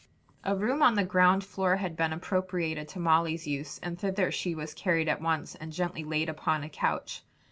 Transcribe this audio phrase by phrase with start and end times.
[0.43, 4.55] A room on the ground floor had been appropriated to Molly's use, and thither she
[4.55, 7.21] was carried at once, and gently laid upon a couch.